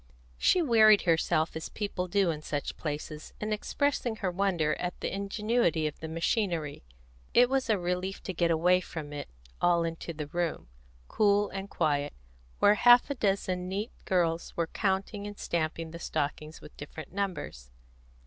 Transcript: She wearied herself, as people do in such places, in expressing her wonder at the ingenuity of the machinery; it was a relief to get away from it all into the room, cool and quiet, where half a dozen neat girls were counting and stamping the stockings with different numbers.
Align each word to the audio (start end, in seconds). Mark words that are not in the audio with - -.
She 0.39 0.63
wearied 0.63 1.03
herself, 1.03 1.55
as 1.55 1.69
people 1.69 2.07
do 2.07 2.31
in 2.31 2.41
such 2.41 2.75
places, 2.75 3.33
in 3.39 3.53
expressing 3.53 4.15
her 4.15 4.31
wonder 4.31 4.73
at 4.79 4.99
the 4.99 5.13
ingenuity 5.13 5.85
of 5.85 5.99
the 5.99 6.07
machinery; 6.07 6.81
it 7.35 7.51
was 7.51 7.69
a 7.69 7.77
relief 7.77 8.23
to 8.23 8.33
get 8.33 8.49
away 8.49 8.81
from 8.81 9.13
it 9.13 9.29
all 9.61 9.83
into 9.83 10.11
the 10.11 10.25
room, 10.25 10.69
cool 11.07 11.49
and 11.49 11.69
quiet, 11.69 12.13
where 12.57 12.73
half 12.73 13.11
a 13.11 13.13
dozen 13.13 13.69
neat 13.69 13.91
girls 14.05 14.57
were 14.57 14.65
counting 14.65 15.27
and 15.27 15.37
stamping 15.37 15.91
the 15.91 15.99
stockings 15.99 16.61
with 16.61 16.75
different 16.77 17.13
numbers. 17.13 17.69